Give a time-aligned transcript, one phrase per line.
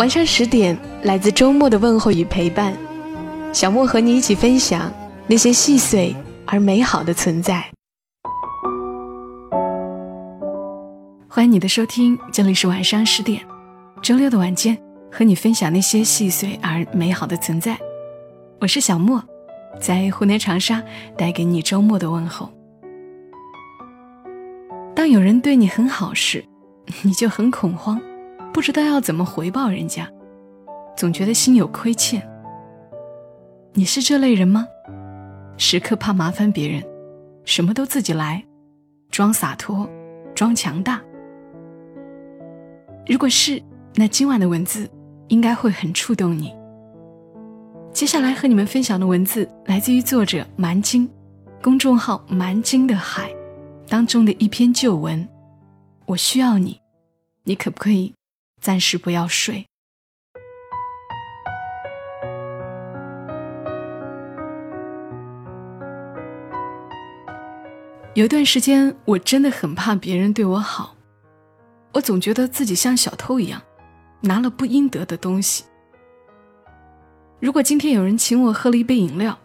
[0.00, 2.74] 晚上十点，来自周末的问候与陪伴，
[3.52, 4.90] 小莫和你一起分享
[5.26, 7.62] 那些细碎而美好的存在。
[11.28, 13.42] 欢迎你的收听，这里是晚上十点，
[14.00, 14.74] 周六的晚间，
[15.12, 17.76] 和你分享那些细碎而美好的存在。
[18.58, 19.22] 我是小莫，
[19.78, 20.82] 在湖南长沙
[21.14, 22.50] 带给你周末的问候。
[24.96, 26.42] 当有人对你很好时，
[27.02, 28.00] 你就很恐慌。
[28.52, 30.10] 不知道要怎么回报人家，
[30.96, 32.20] 总觉得心有亏欠。
[33.72, 34.66] 你是这类人吗？
[35.56, 36.82] 时刻怕麻烦别人，
[37.44, 38.44] 什么都自己来，
[39.10, 39.88] 装洒脱，
[40.34, 41.00] 装强大。
[43.06, 43.62] 如果是，
[43.94, 44.88] 那今晚的文字
[45.28, 46.52] 应该会很触动你。
[47.92, 51.08] 接下来和你们分享的文字来自于作者蛮金，
[51.62, 53.32] 公众号蛮金的海
[53.88, 55.26] 当中的一篇旧文。
[56.06, 56.80] 我需要你，
[57.44, 58.12] 你可不可以？
[58.60, 59.66] 暂时不要睡。
[68.14, 70.94] 有一段时间，我真的很怕别人对我好，
[71.92, 73.62] 我总觉得自己像小偷一样，
[74.20, 75.64] 拿了不应得的东西。
[77.38, 79.38] 如果今天有人请我喝了一杯饮料，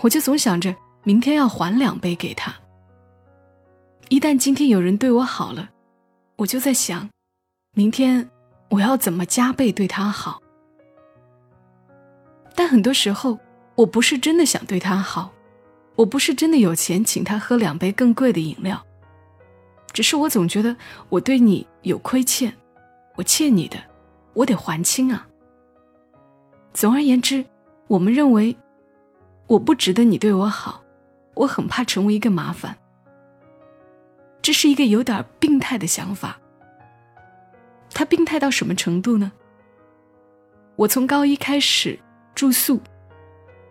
[0.00, 2.52] 我就总想着明天要还两杯给他。
[4.08, 5.68] 一旦今天有人对我好了，
[6.36, 7.08] 我就在想。
[7.78, 8.26] 明天
[8.70, 10.40] 我要怎么加倍对他好？
[12.54, 13.38] 但很多时候，
[13.74, 15.30] 我不是真的想对他好，
[15.94, 18.82] 我不是真的有钱请他喝两杯更贵的饮料，
[19.92, 20.74] 只是我总觉得
[21.10, 22.50] 我对你有亏欠，
[23.14, 23.76] 我欠你的，
[24.32, 25.28] 我得还清啊。
[26.72, 27.44] 总而言之，
[27.88, 28.56] 我们认为
[29.48, 30.82] 我不值得你对我好，
[31.34, 32.74] 我很怕成为一个麻烦，
[34.40, 36.40] 这是一个有点病态的想法。
[37.96, 39.32] 他病态到什么程度呢？
[40.76, 41.98] 我从高一开始
[42.34, 42.78] 住宿，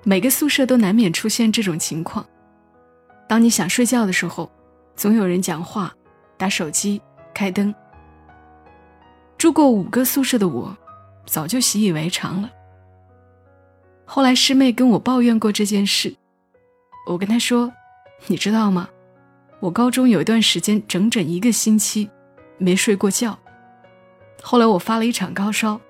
[0.03, 2.25] 每个宿舍都难免出现这种情况。
[3.29, 4.51] 当你想睡觉的时候，
[4.95, 5.95] 总有人讲话、
[6.37, 6.99] 打手机、
[7.35, 7.71] 开灯。
[9.37, 10.75] 住过五个宿舍的我，
[11.27, 12.49] 早就习以为常了。
[14.05, 16.15] 后来师妹跟我抱怨过这件事，
[17.05, 17.71] 我跟她说
[18.25, 18.89] ：“你知道吗？
[19.59, 22.09] 我高中有一段时间，整整一个星期
[22.57, 23.37] 没睡过觉。”
[24.47, 25.81] 后来我发了一场高烧，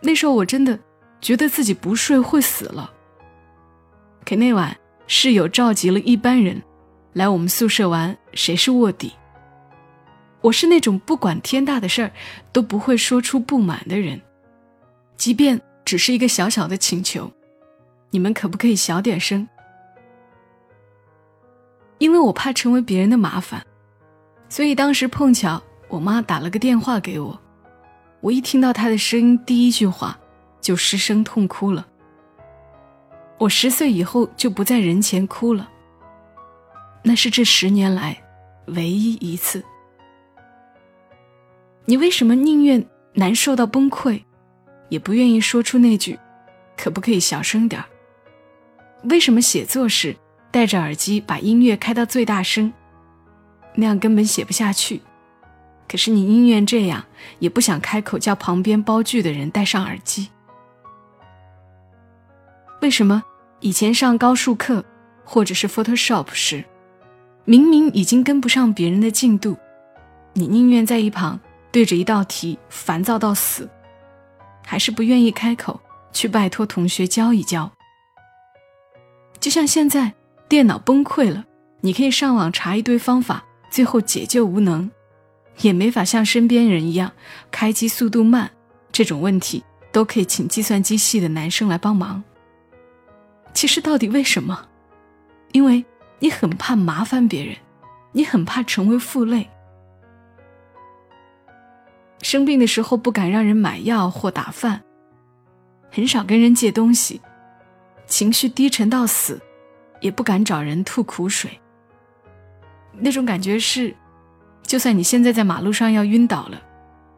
[0.00, 0.80] 那时候我真的
[1.20, 2.90] 觉得自己不睡会死了。
[4.24, 4.74] 可那晚
[5.06, 6.62] 室友召集了一班人
[7.12, 9.12] 来我们宿舍玩谁是卧底。
[10.40, 12.10] 我是那种不管天大的事儿
[12.54, 14.18] 都不会说出不满的人，
[15.18, 17.30] 即便只是一个小小的请求，
[18.08, 19.46] 你们可不可以小点声？
[21.98, 23.62] 因为我怕成为别人的麻烦，
[24.48, 27.38] 所以当时碰巧我妈打了个电话给我。
[28.20, 30.18] 我一听到他的声音，第一句话
[30.60, 31.86] 就失声痛哭了。
[33.38, 35.70] 我十岁以后就不在人前哭了，
[37.04, 38.20] 那是这十年来
[38.66, 39.62] 唯一一次。
[41.84, 42.84] 你为什么宁愿
[43.14, 44.22] 难受到崩溃，
[44.88, 46.18] 也不愿意说出那句
[46.76, 47.86] “可不可以小声点儿”？
[49.08, 50.16] 为什么写作时
[50.50, 52.72] 戴着耳机把音乐开到最大声，
[53.76, 55.00] 那样根本写不下去？
[55.88, 57.04] 可是你宁愿这样，
[57.38, 60.28] 也不想开口叫旁边包剧的人戴上耳机。
[62.82, 63.22] 为什么
[63.60, 64.84] 以前上高数课
[65.24, 66.64] 或者是 Photoshop 时，
[67.44, 69.56] 明明已经跟不上别人的进度，
[70.34, 71.40] 你宁愿在一旁
[71.72, 73.68] 对着一道题烦躁到死，
[74.64, 75.80] 还是不愿意开口
[76.12, 77.72] 去拜托同学教一教？
[79.40, 80.12] 就像现在
[80.48, 81.44] 电脑崩溃了，
[81.80, 84.90] 你可以上网查一堆方法，最后解救无能。
[85.60, 87.12] 也没法像身边人一样
[87.50, 88.50] 开机速度慢，
[88.92, 92.22] 这种问题都可以请计算机系的男生来帮忙。
[93.52, 94.68] 其实到底为什么？
[95.52, 95.84] 因为
[96.20, 97.56] 你很怕麻烦别人，
[98.12, 99.48] 你很怕成为负累。
[102.22, 104.82] 生病的时候不敢让人买药或打饭，
[105.90, 107.20] 很少跟人借东西，
[108.06, 109.40] 情绪低沉到死，
[110.00, 111.50] 也不敢找人吐苦水。
[112.92, 113.94] 那种感觉是。
[114.68, 116.60] 就算你现在在马路上要晕倒了，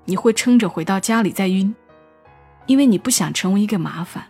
[0.05, 1.75] 你会撑着回到家里再晕，
[2.67, 4.25] 因为你不想成为一个麻烦。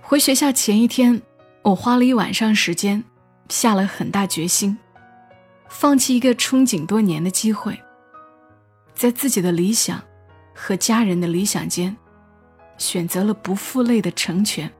[0.00, 1.20] 回学校前一天，
[1.60, 3.04] 我花了一晚上时间，
[3.50, 4.78] 下了很大决心，
[5.68, 7.78] 放弃一个憧憬多年的机会，
[8.94, 10.02] 在自己的理想
[10.54, 11.94] 和家人的理想间，
[12.78, 14.72] 选择了不负累的成全。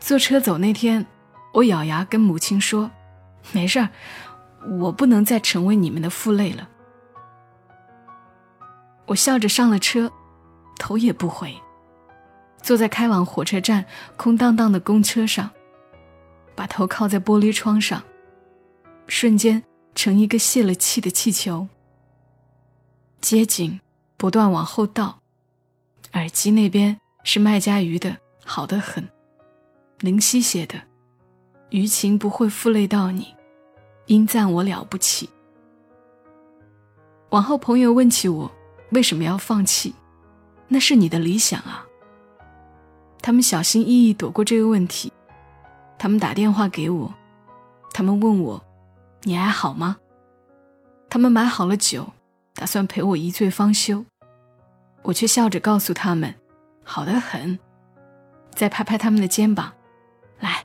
[0.00, 1.04] 坐车走那天，
[1.54, 2.90] 我咬牙跟母亲说
[3.52, 3.88] ：“没事儿，
[4.80, 6.68] 我不能再成为你们的负累了。”
[9.06, 10.10] 我笑着上了车，
[10.78, 11.54] 头也不回。
[12.60, 13.84] 坐在开往火车站
[14.16, 15.50] 空荡荡的公车上，
[16.56, 18.02] 把头靠在玻璃窗上，
[19.06, 19.62] 瞬间
[19.94, 21.68] 成一个泄了气的气球。
[23.20, 23.78] 街景
[24.16, 25.20] 不断往后倒，
[26.14, 29.08] 耳机那边是麦家鱼的，好得很。
[30.00, 30.80] 林夕写的
[31.74, 33.34] ：“余情不会负累到你，
[34.06, 35.28] 应赞我了不起。”
[37.30, 38.48] 往后朋友问起我
[38.92, 39.92] 为什么要放弃，
[40.68, 41.84] 那是你的理想啊。
[43.20, 45.12] 他们小心翼翼躲过这个问题，
[45.98, 47.12] 他们打电话给我，
[47.92, 48.64] 他们问我
[49.24, 49.96] ：“你还好吗？”
[51.10, 52.06] 他们买好了酒，
[52.54, 54.04] 打算陪我一醉方休，
[55.02, 56.32] 我却笑着告诉他们
[56.86, 57.58] ：“好的很。”
[58.54, 59.72] 再拍拍他们的肩膀
[60.38, 60.64] ：“来，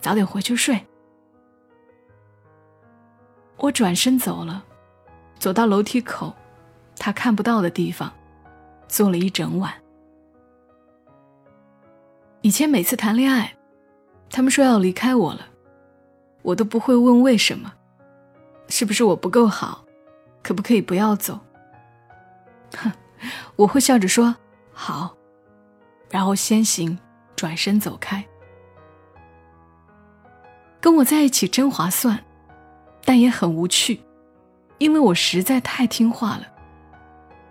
[0.00, 0.84] 早点回去睡。”
[3.58, 4.64] 我转身走了，
[5.38, 6.34] 走到楼梯口，
[6.96, 8.10] 他看不到的地方，
[8.88, 9.70] 坐了一整晚。
[12.40, 13.54] 以前每次谈恋爱，
[14.30, 15.46] 他们说要离开我了，
[16.40, 17.70] 我都不会问为什么，
[18.68, 19.84] 是不是我不够好，
[20.42, 21.38] 可不可以不要走？
[22.78, 22.90] 哼，
[23.56, 24.34] 我会笑着说
[24.72, 25.14] 好，
[26.08, 26.98] 然后先行
[27.36, 28.26] 转身走开。
[30.80, 32.24] 跟我在一起真划算，
[33.04, 34.00] 但也很无趣，
[34.78, 36.46] 因为我实在太听话了，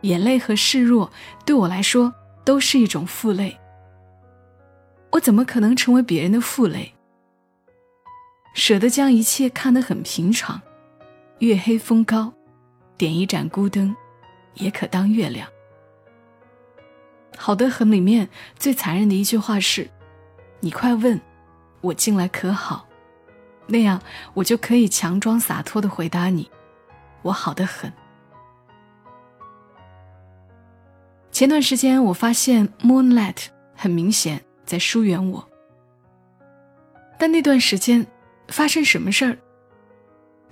[0.02, 1.12] 眼泪和示弱
[1.46, 3.56] 对我来说都是一种负累。
[5.12, 6.94] 我怎么可能成为别人的负累？
[8.56, 10.60] 舍得将一切看得很平常，
[11.38, 12.34] 月黑风高，
[12.98, 13.96] 点一盏孤灯，
[14.56, 15.48] 也可当月亮。
[17.38, 18.28] 好的很里面
[18.58, 19.88] 最残忍的一句话是
[20.60, 21.22] ：“你快问，
[21.81, 22.88] 我近来可好？”
[23.69, 24.01] 那样
[24.33, 26.51] 我就可以强装洒脱的回答你
[27.24, 27.94] ：“我好的很。”
[31.31, 33.45] 前段时间我发现 Moonlight
[33.75, 34.44] 很明显。
[34.66, 35.50] 在疏远我，
[37.18, 38.06] 但那段时间
[38.50, 39.36] 发生什么事儿，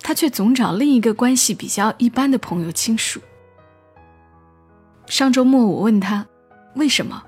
[0.00, 3.20] 他却总找另一个关系比较一般的朋友倾诉。
[5.06, 6.26] 上周末我问他
[6.74, 7.22] 为什么，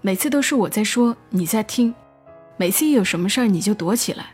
[0.00, 1.94] 每次都是我在说你在听，
[2.56, 4.33] 每次一有什么事儿你就躲起来，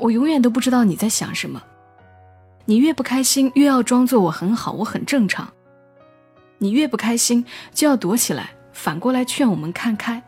[0.00, 1.62] 我永远都不知道你在想什么。
[2.64, 5.46] 你越不开心，越要装作我很好，我很正常；
[6.58, 10.22] 你越不开心，就要躲起来，反过来劝我们看开。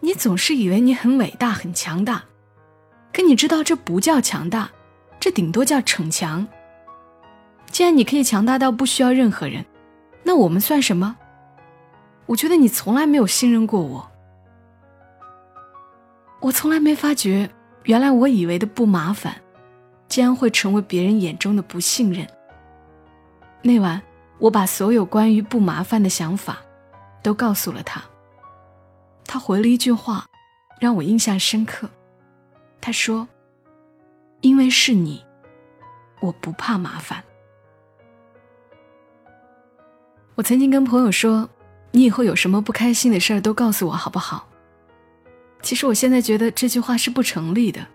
[0.00, 2.24] 你总是以为你很伟大、很强大，
[3.12, 4.70] 可你知道这不叫强大，
[5.20, 6.46] 这顶多叫逞强。
[7.66, 9.64] 既然你可以强大到不需要任何人，
[10.22, 11.16] 那我们算什么？
[12.26, 14.08] 我觉得你从来没有信任过我，
[16.40, 17.50] 我从来没发觉，
[17.84, 19.34] 原来我以为的不麻烦，
[20.08, 22.26] 竟然会成为别人眼中的不信任。
[23.60, 24.00] 那晚，
[24.38, 26.58] 我把所有关于不麻烦的想法，
[27.22, 28.02] 都告诉了他。
[29.24, 30.26] 他回了一句话，
[30.78, 31.88] 让我印象深刻。
[32.80, 33.26] 他说
[34.42, 35.24] ：“因为是你，
[36.20, 37.22] 我不怕麻烦。”
[40.34, 41.48] 我曾经跟朋友说
[41.92, 44.48] ：“你以后有什么不开心的事儿都告诉我，好不好？”
[45.62, 47.86] 其实我现在觉得这句话是不成立的。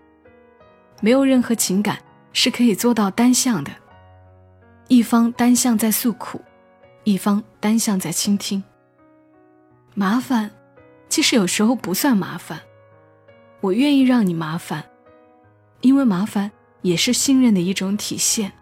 [1.00, 1.98] 没有任何情感
[2.32, 3.70] 是可以做到单向的，
[4.88, 6.40] 一方单向在诉苦，
[7.04, 8.62] 一方单向在倾听。
[9.94, 10.50] 麻烦。
[11.10, 12.60] 其实有时候不算麻烦，
[13.62, 14.84] 我愿意让你麻烦，
[15.80, 16.50] 因为麻烦
[16.82, 18.52] 也是信任的一种体现。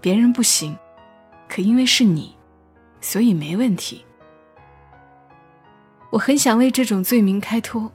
[0.00, 0.76] 别人不行，
[1.48, 2.34] 可因为是你，
[3.00, 4.04] 所以没问题。
[6.10, 7.90] 我很想为这种罪名开脱，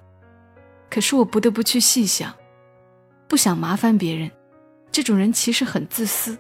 [0.90, 2.34] 可是我不得不去细想，
[3.28, 4.32] 不想麻烦别人，
[4.92, 6.38] 这种人其实很自私，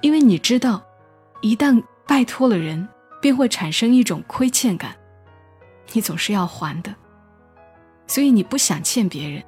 [0.00, 0.82] 因为你知道，
[1.40, 2.88] 一旦拜托了人，
[3.20, 4.96] 便会产生一种亏欠感。
[5.92, 6.94] 你总是要还的，
[8.06, 9.42] 所以你不想欠别人，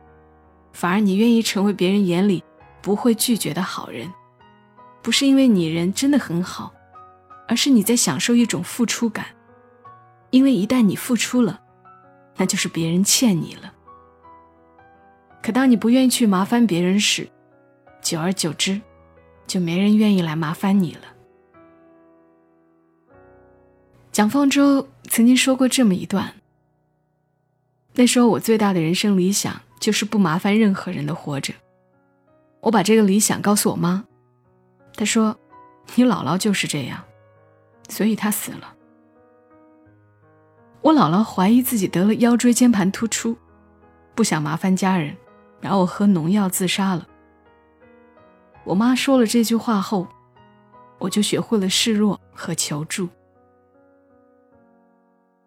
[0.72, 2.42] 反而你愿意成为别人眼里
[2.82, 4.12] 不会拒绝的好人，
[5.00, 6.74] 不是因为你人真的很好，
[7.46, 9.26] 而是你在享受一种付出感，
[10.30, 11.60] 因为一旦你付出了，
[12.36, 13.72] 那就是别人欠你了。
[15.44, 17.28] 可当你不愿意去麻烦别人时，
[18.00, 18.80] 久而久之，
[19.46, 21.02] 就没人愿意来麻烦你了。
[24.10, 26.32] 蒋方舟曾经说过这么一段：
[27.92, 31.52] 那时候我最大的人生理想就是不麻烦任何人的活着。
[32.60, 34.02] 我把这个理想告诉我妈，
[34.94, 35.38] 她说
[35.94, 37.04] ：“你姥姥就是这样，
[37.90, 38.74] 所以她死了。”
[40.80, 43.36] 我姥姥怀疑自己得了腰椎间盘突出，
[44.14, 45.14] 不想麻烦家人，
[45.64, 47.08] 然后喝农药自杀了。
[48.64, 50.06] 我妈说了这句话后，
[50.98, 53.08] 我就学会了示弱和求助。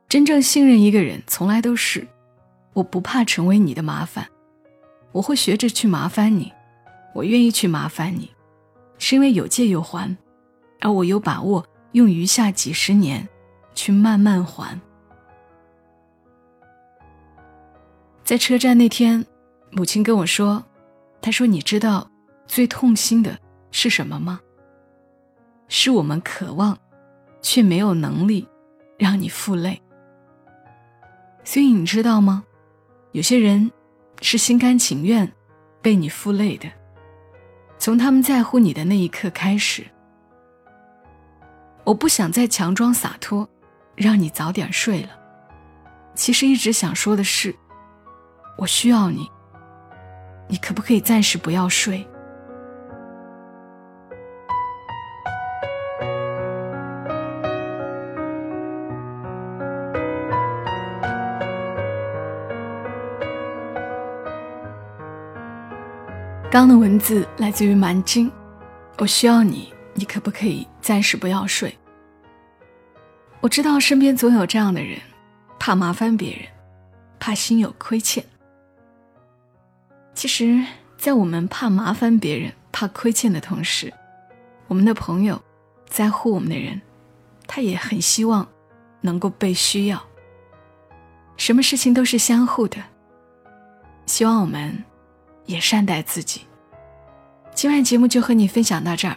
[0.10, 2.08] 真正信任一个人，从来都是
[2.74, 4.28] 我不怕成为你的麻烦，
[5.12, 6.52] 我会学着去麻烦你，
[7.14, 8.32] 我愿意去麻烦你，
[8.98, 10.18] 是因为有借有还，
[10.80, 13.30] 而我有把握用余下几十年
[13.76, 14.82] 去慢慢还。
[18.24, 19.24] 在车站那天，
[19.72, 20.64] 母亲跟我说
[21.22, 22.10] ：“她说你知道
[22.46, 23.38] 最痛心的
[23.72, 24.40] 是什么吗？
[25.68, 26.78] 是我们渴望，
[27.42, 28.48] 却没有能力
[28.98, 29.82] 让你负累。
[31.44, 32.44] 所以你知道吗？
[33.12, 33.70] 有些人
[34.22, 35.32] 是心甘情愿
[35.82, 36.70] 被你负累的。
[37.78, 39.86] 从他们在乎你的那一刻开始，
[41.84, 43.48] 我不想再强装洒脱，
[43.96, 45.10] 让你早点睡了。
[46.16, 47.54] 其实一直想说的是。”
[48.58, 49.30] 我需要你，
[50.48, 52.08] 你可不可以暂时不要睡？
[66.50, 68.32] 刚的文字来自于蛮金，
[68.98, 71.77] 我需要你，你可不可以暂时不要睡？
[73.42, 74.98] 我知道身边总有这样的人，
[75.60, 76.48] 怕麻烦别人，
[77.20, 78.24] 怕心有亏欠。
[80.18, 80.66] 其实，
[80.98, 83.94] 在我们怕麻烦别人、怕亏欠的同时，
[84.68, 85.40] 我们的朋友、
[85.88, 86.82] 在乎我们的人，
[87.46, 88.48] 他也很希望
[89.02, 90.04] 能够被需要。
[91.38, 92.78] 什么事情都是相互的，
[94.08, 94.84] 希望我们
[95.46, 96.42] 也善待自己。
[97.54, 99.16] 今晚节目就和你分享到这儿。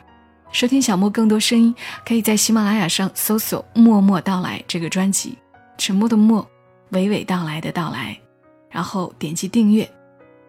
[0.53, 5.39] 收听小莫更多声音，可以在喜马拉雅上搜索“默默到来”这个专辑，
[5.79, 6.47] 沉默的默，
[6.91, 8.21] 娓娓道来的到来，
[8.69, 9.91] 然后点击订阅。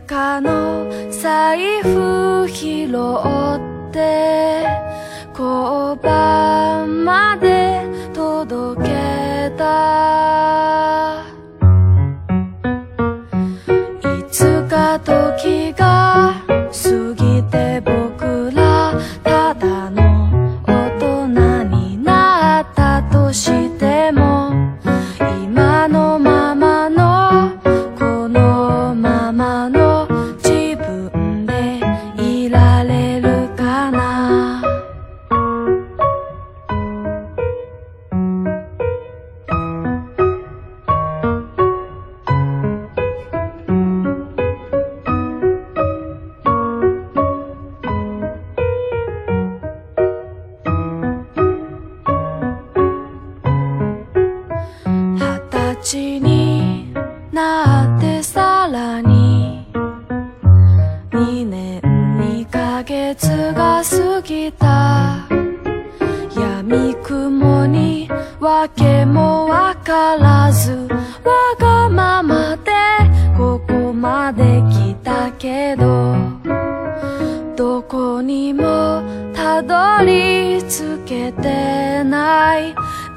[0.00, 2.90] かの財布拾っ
[3.92, 4.66] て
[5.30, 11.22] 交番まで届けた。
[14.02, 17.89] いつか時が過ぎてば
[57.32, 57.69] な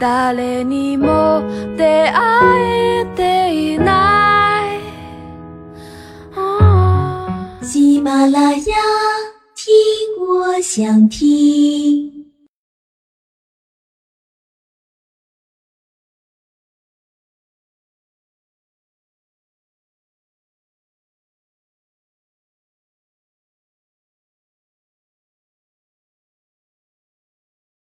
[0.03, 1.43] 誰にも
[1.77, 4.63] 出会えていな
[7.61, 8.75] い喜马拉雅，
[9.55, 9.67] 听
[10.27, 12.22] 我想听。